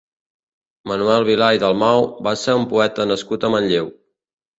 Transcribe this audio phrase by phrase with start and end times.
[0.91, 3.93] Manuel Vilà i Dalmau va ser un poeta nascut a Manlleu.